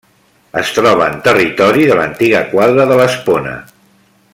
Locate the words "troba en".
0.77-1.19